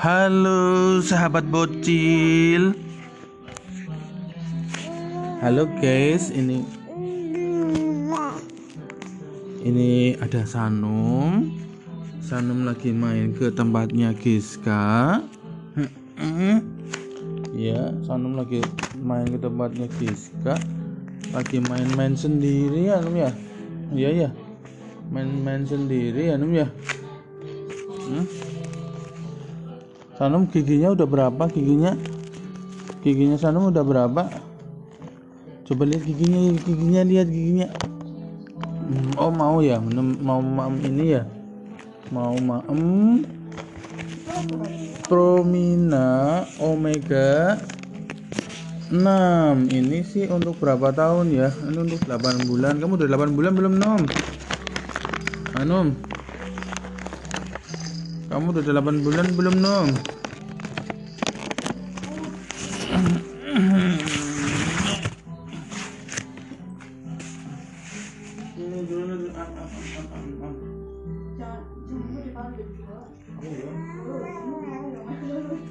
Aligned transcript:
Halo 0.00 0.96
sahabat 1.04 1.44
bocil. 1.52 2.72
Halo 5.44 5.68
guys, 5.76 6.32
ini 6.32 6.64
ini 9.60 10.16
ada 10.16 10.48
Sanum. 10.48 11.52
Sanum 12.24 12.64
lagi 12.64 12.96
main 12.96 13.36
ke 13.36 13.52
tempatnya 13.52 14.16
Giska. 14.16 15.20
Ya, 17.52 17.92
Sanum 18.00 18.40
lagi 18.40 18.64
main 19.04 19.28
ke 19.28 19.36
tempatnya 19.36 19.84
Giska. 20.00 20.56
Lagi 21.28 21.60
main-main 21.60 22.16
sendiri 22.16 22.88
ya, 22.88 23.04
ya. 23.04 23.30
Iya 23.92 24.10
ya. 24.16 24.28
Main-main 25.12 25.68
sendiri 25.68 26.32
ya, 26.32 26.40
Num 26.40 26.56
ya. 26.56 26.72
Hmm? 28.08 28.24
Sanum 30.20 30.44
giginya 30.44 30.92
udah 30.92 31.08
berapa? 31.08 31.48
Giginya? 31.48 31.96
Giginya 33.00 33.40
Sanum 33.40 33.72
udah 33.72 33.80
berapa? 33.80 34.28
Coba 35.64 35.88
lihat 35.88 36.04
giginya, 36.04 36.60
giginya 36.60 37.02
lihat 37.08 37.32
giginya. 37.32 37.72
Hmm, 38.84 39.16
oh 39.16 39.32
mau 39.32 39.64
ya, 39.64 39.80
mau 40.20 40.44
mam 40.44 40.76
ini 40.84 41.16
ya, 41.16 41.24
mau 42.12 42.36
mam 42.36 43.24
Promina 45.08 46.44
Omega 46.60 47.56
6 48.92 49.00
ini 49.72 50.04
sih 50.04 50.28
untuk 50.28 50.60
berapa 50.60 50.92
tahun 50.92 51.32
ya? 51.32 51.48
Ini 51.48 51.80
untuk 51.80 52.04
8 52.04 52.44
bulan. 52.44 52.76
Kamu 52.76 53.00
udah 53.00 53.08
8 53.08 53.32
bulan 53.32 53.52
belum 53.56 53.74
Nom? 53.80 54.04
Anum 55.56 55.96
kamu 58.30 58.54
udah 58.54 58.62
8 58.62 59.02
bulan 59.02 59.26
belum 59.34 59.56
Nom 59.58 59.88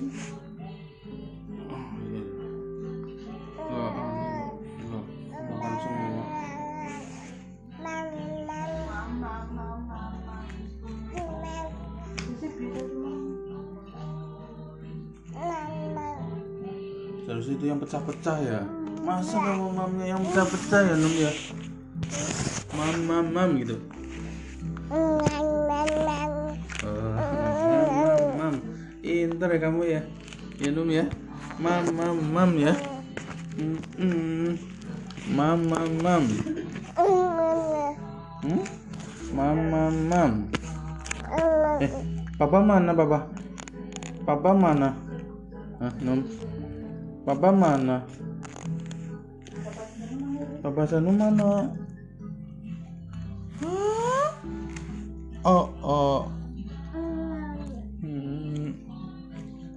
Seharusnya 0.00 0.24
itu 17.60 17.68
yang 17.68 17.76
pecah-pecah 17.84 18.36
ya. 18.40 18.64
Masa 19.04 19.36
kamu 19.36 19.68
mamnya 19.76 20.16
yang 20.16 20.24
pecah-pecah 20.24 20.80
ya, 20.80 20.96
Num 20.96 21.12
ya? 21.12 21.28
Mam, 22.72 23.04
mam, 23.04 23.26
mam 23.36 23.60
gitu. 23.60 23.76
Inter 29.30 29.46
ya 29.54 29.58
kamu 29.62 29.82
ya. 29.86 30.02
Ya, 30.58 30.68
Num 30.74 30.90
ya. 30.90 31.06
Mam, 31.62 31.86
mam, 31.94 32.18
mam 32.34 32.50
ya. 32.58 32.74
Mm 33.54 33.78
-mm. 33.94 34.50
Mam, 35.30 35.58
mam, 35.70 35.90
mam. 36.02 36.24
Hmm? 38.42 38.62
Mam, 39.30 39.58
mam, 39.70 39.94
mam. 40.10 40.32
Eh, 41.78 41.92
papa 42.34 42.58
mana, 42.58 42.90
papa? 42.90 43.30
Papa 44.26 44.50
mana? 44.50 44.98
Hah, 45.78 45.94
Num? 46.02 46.26
Papa 47.22 47.54
mana? 47.54 48.02
Papa 50.60 50.82
Sanu 50.90 51.14
mana? 51.14 51.70
Oh 55.46 55.70
oh. 55.80 56.39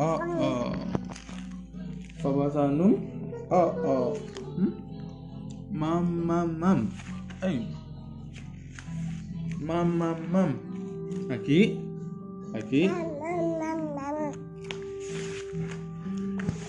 Oh 0.00 0.16
oh. 0.16 0.72
Papa 2.24 2.44
Sanu? 2.48 2.96
Oh 3.52 3.70
oh. 3.84 4.08
Hmm? 4.56 4.72
Mam 5.68 6.04
mam 6.24 6.48
mam. 6.56 6.80
Eh. 7.44 7.68
Mam 9.60 10.00
mam 10.00 10.18
mam. 10.32 10.50
Lagi? 11.28 11.76
Lagi? 12.56 12.88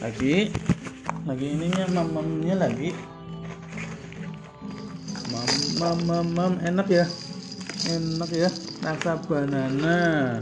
lagi 0.02 0.50
lagi 1.30 1.46
ininya 1.54 1.86
mamamnya 1.94 2.58
lagi 2.58 2.90
mam 5.30 5.52
mam 5.78 5.98
mam 6.10 6.28
mam 6.34 6.54
enak 6.66 6.90
ya 6.90 7.06
enak 7.86 8.34
ya 8.34 8.50
rasa 8.82 9.22
banana 9.30 10.42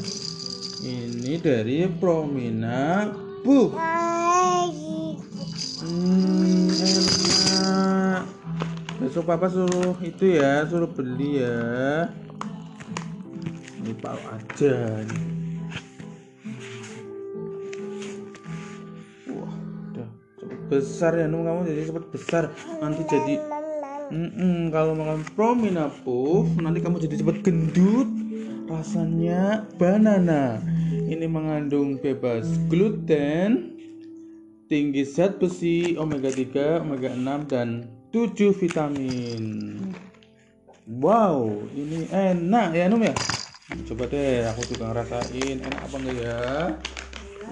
ini 0.84 1.36
dari 1.40 1.88
Promina 2.00 3.12
bu. 3.44 3.74
Hmm, 5.80 6.70
besok 9.00 9.28
papa 9.28 9.48
suruh 9.52 9.96
itu 10.04 10.40
ya 10.40 10.64
suruh 10.68 10.92
beli 10.92 11.44
ya. 11.44 12.08
Ini 13.80 13.94
pau 14.00 14.20
aja 14.30 15.04
nih 15.04 15.40
besar 20.70 21.18
ya 21.18 21.26
nung 21.26 21.50
kamu 21.50 21.66
jadi 21.66 21.82
cepat 21.90 22.06
besar. 22.14 22.44
Nanti 22.78 23.02
jadi 23.10 23.42
mm 24.10 24.30
-mm, 24.34 24.58
kalau 24.74 24.98
makan 24.98 25.22
promina 25.38 25.88
puff 26.02 26.50
nanti 26.58 26.82
kamu 26.82 26.98
jadi 27.02 27.22
cepat 27.22 27.38
gendut 27.46 28.10
rasanya 28.70 29.66
banana. 29.82 30.62
Ini 30.90 31.26
mengandung 31.26 31.98
bebas 31.98 32.46
gluten 32.70 33.74
tinggi 34.70 35.02
zat 35.02 35.42
besi 35.42 35.98
omega 35.98 36.30
3 36.30 36.86
omega 36.86 37.10
6 37.10 37.50
dan 37.50 37.90
7 38.14 38.54
vitamin. 38.54 39.44
Wow 40.86 41.70
ini 41.74 42.10
enak 42.10 42.78
ya 42.78 42.86
num 42.90 43.02
ya? 43.02 43.14
Coba 43.86 44.10
deh 44.10 44.46
aku 44.46 44.62
juga 44.70 44.94
ngerasain. 44.94 45.58
Enak 45.62 45.82
apa 45.86 45.96
enggak 45.98 46.18
ya? 46.18 46.42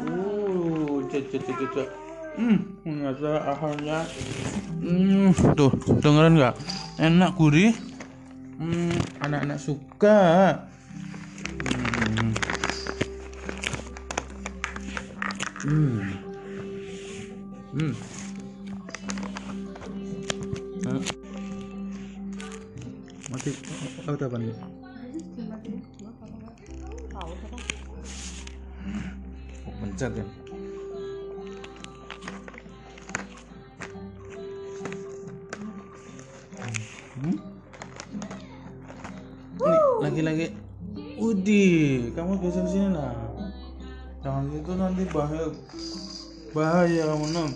Uh 0.06 1.01
cek 1.09 1.34
cek 1.34 1.41
cek 1.45 2.06
Hmm, 2.38 2.62
ternyata 2.86 3.50
akhirnya 3.50 4.06
hmm, 4.78 5.34
tuh 5.58 5.74
dengerin 6.06 6.38
nggak? 6.38 6.53
Enak 7.02 7.34
gurih. 7.34 7.74
Hmm, 8.62 8.94
anak-anak 9.25 9.58
suka. 9.58 10.22
Hmm. 11.66 12.30
Hmm. 15.66 15.98
Hmm. 17.74 17.94
Nah. 20.86 21.02
Mati 23.34 23.50
oh, 24.06 24.14
apa 24.14 24.38
nih? 24.38 24.54
Oh, 29.66 29.74
ya. 29.98 30.47
Lagi-lagi 40.07 40.56
Udi, 41.19 41.68
kamu 42.15 42.39
geser 42.39 42.63
sini 42.69 42.95
lah. 42.95 43.12
Jangan 44.24 44.54
itu 44.54 44.71
nanti 44.77 45.04
bahaya. 45.12 45.50
Bahaya 46.56 47.04
kamu 47.12 47.27
nom. 47.36 47.51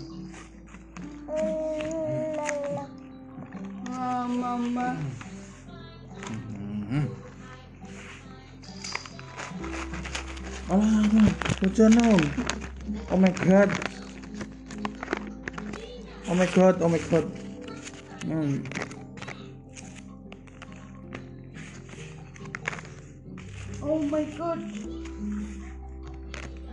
Mama. 4.32 4.88
Hmm. 6.90 7.06
Alah, 10.68 11.30
hujan 11.62 11.90
nom. 11.96 12.20
Oh 13.08 13.16
my 13.16 13.32
god. 13.46 13.70
Oh 16.28 16.36
my 16.36 16.48
god, 16.50 16.74
oh 16.82 16.90
my 16.90 17.00
god. 17.08 17.24
Hmm. 18.28 18.81
Oh 23.92 24.00
my 24.00 24.24
god. 24.40 24.60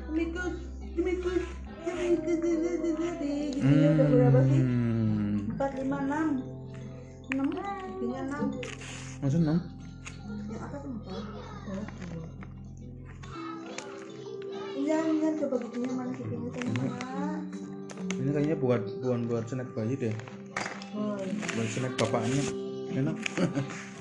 Oh 0.08 0.12
my 0.16 0.24
god. 0.32 0.56
Oh 0.56 1.02
my 1.04 1.16
god. 1.20 1.42
Giginya 3.20 3.90
udah 3.92 4.08
berapa 4.08 4.40
sih? 4.48 4.62
Empat, 5.52 5.72
lima, 5.84 5.98
enam. 6.00 6.30
Enam. 7.36 7.48
Giginya 7.52 8.22
enam. 8.24 8.46
Masa 9.20 9.38
nom? 9.44 9.60
Yang 10.48 10.62
atas 10.64 10.82
empat. 10.88 11.24
Bawah 11.68 11.88
dua. 12.08 12.28
Ini 14.80 14.88
Iya, 14.88 15.30
coba 15.44 15.56
mana 15.60 15.92
mana? 15.92 16.12
ini 18.20 18.30
kayaknya 18.36 18.56
buat 18.60 18.82
bukan 19.04 19.28
buat 19.28 19.44
snack 19.48 19.70
bayi 19.76 19.96
deh 19.96 20.16
Oh, 20.96 21.16
buat 21.56 21.68
snack 21.68 21.94
bapaknya 21.96 22.44
enak 22.96 23.16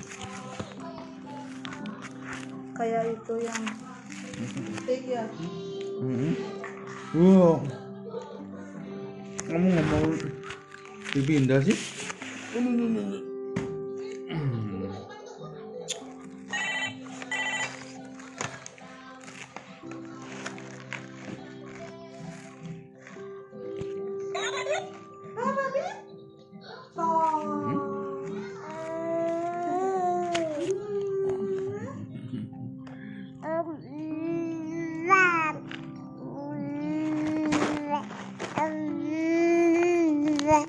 Kayak 2.79 3.11
itu 3.11 3.33
yang 3.43 3.61
steak 4.79 5.03
ya. 5.11 5.27
Mhm. 5.99 6.31
wow 7.11 7.59
kamu 9.51 9.67
mau 9.67 10.07
dipindah 11.11 11.59
sih 11.59 11.75
Ini, 12.55 12.69
ini, 12.71 12.85
ini, 12.87 13.19
mam 40.49 40.65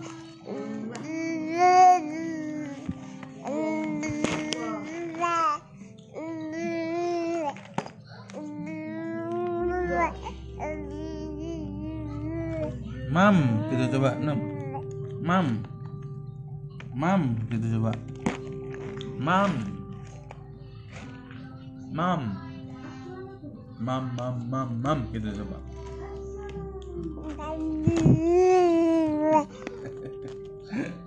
gitu 13.72 13.96
coba 13.96 14.20
nem 14.20 14.38
mam. 15.24 15.64
Mam 16.92 17.40
gitu 17.48 17.80
coba. 17.80 17.96
Mam. 19.16 19.52
Mam. 21.96 22.36
Mam 23.80 24.04
mam 24.12 24.36
mam 24.52 24.68
mam 24.84 24.98
gitu 25.16 25.32
coba 25.40 25.56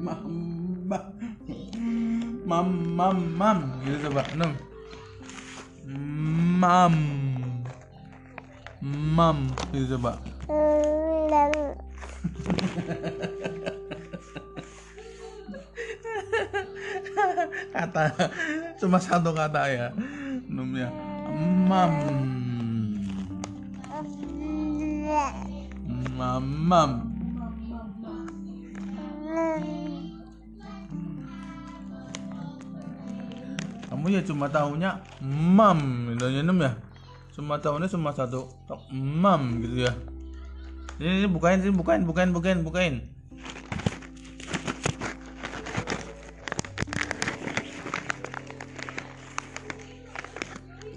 mam 0.04 0.28
mam 2.44 2.68
mam. 2.92 3.18
Mam 3.40 3.60
gitu 3.88 4.12
coba 4.12 4.24
nem. 4.36 4.52
Mam. 6.60 6.96
Mam. 8.84 9.38
Gitu 9.72 9.96
coba 9.96 10.20
kata 17.74 18.04
cuma 18.80 19.00
satu 19.00 19.32
kata 19.32 19.72
ya. 19.72 19.88
Numnya 20.52 20.92
mam. 21.68 21.92
Mam 26.14 26.46
mam 26.70 27.13
kamu 34.04 34.20
ya 34.20 34.28
cuma 34.28 34.52
tahunya 34.52 35.00
mam 35.24 36.12
ya 36.20 36.44
nem 36.44 36.60
ya? 36.60 36.76
Cuma 37.32 37.56
tahunya 37.56 37.88
cuma 37.88 38.12
satu 38.12 38.52
mam 38.92 39.64
gitu 39.64 39.88
ya. 39.88 39.96
Ini, 41.00 41.24
ini 41.24 41.28
bukain 41.32 41.64
sini 41.64 41.72
bukain 41.72 42.04
bukain 42.04 42.36
bukain 42.36 42.68
bukain. 42.68 43.08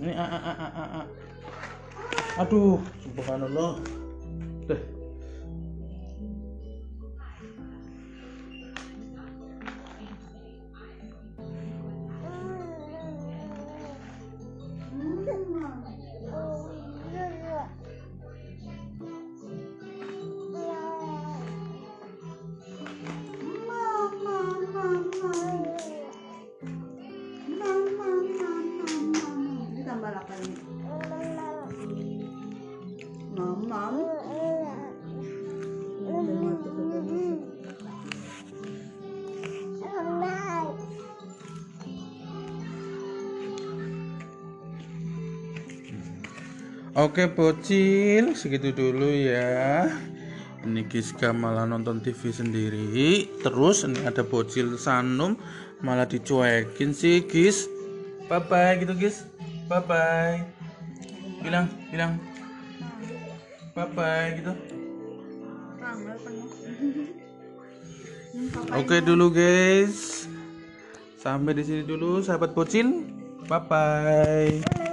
Ini 0.02 0.11
a 0.11 0.26
a 0.26 0.38
a 0.43 0.55
a 0.59 0.67
a 0.67 0.85
a. 0.99 1.02
aduh 2.43 2.82
subhanallah 3.06 3.79
mati. 33.67 34.07
Oke 46.97 47.29
bocil. 47.29 48.33
Segitu 48.33 48.73
dulu 48.73 49.13
ya. 49.13 49.93
Ini 50.67 50.83
Giska 50.91 51.31
malah 51.31 51.69
nonton 51.69 52.01
TV 52.03 52.33
sendiri. 52.33 53.29
Terus 53.45 53.87
ini 53.87 54.03
ada 54.03 54.27
bocil 54.27 54.75
Sanum 54.75 55.39
Malah 55.85 56.09
dicuekin 56.09 56.97
sih 56.97 57.23
Gis. 57.29 57.69
Bye 58.27 58.43
bye 58.49 58.75
gitu 58.81 58.97
Gis 58.97 59.36
Bye 59.67 59.83
bye 59.83 60.39
Bilang 61.43 61.67
bilang. 61.91 62.13
Bye 63.75 63.91
bye 63.93 64.29
gitu. 64.41 64.53
Oke 68.73 68.97
dulu 69.05 69.31
guys. 69.35 70.27
Sampai 71.19 71.59
di 71.59 71.67
sini 71.67 71.83
dulu 71.83 72.23
sahabat 72.23 72.55
bocil 72.55 73.03
Bye 73.51 73.63
bye 73.67 74.86